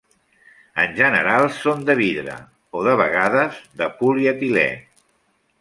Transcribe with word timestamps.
En 0.83 0.95
general 0.99 1.45
són 1.57 1.85
de 1.91 1.97
vidre, 2.01 2.39
o 2.79 2.83
de 2.89 2.97
vegades 3.05 3.63
de 3.83 3.93
polietilè. 4.03 4.69